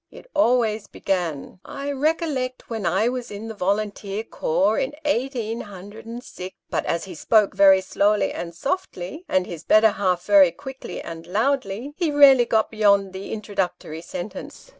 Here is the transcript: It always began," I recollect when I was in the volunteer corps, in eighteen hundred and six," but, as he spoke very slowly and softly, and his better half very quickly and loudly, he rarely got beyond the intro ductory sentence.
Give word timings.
It 0.09 0.25
always 0.33 0.87
began," 0.87 1.59
I 1.63 1.91
recollect 1.91 2.71
when 2.71 2.87
I 2.87 3.07
was 3.07 3.29
in 3.29 3.47
the 3.49 3.53
volunteer 3.53 4.23
corps, 4.23 4.79
in 4.79 4.93
eighteen 5.05 5.61
hundred 5.61 6.07
and 6.07 6.23
six," 6.23 6.55
but, 6.71 6.83
as 6.87 7.03
he 7.03 7.13
spoke 7.13 7.53
very 7.55 7.81
slowly 7.81 8.33
and 8.33 8.55
softly, 8.55 9.25
and 9.29 9.45
his 9.45 9.63
better 9.63 9.91
half 9.91 10.25
very 10.25 10.49
quickly 10.51 11.03
and 11.03 11.27
loudly, 11.27 11.93
he 11.95 12.09
rarely 12.09 12.45
got 12.45 12.71
beyond 12.71 13.13
the 13.13 13.31
intro 13.31 13.53
ductory 13.53 14.03
sentence. 14.03 14.67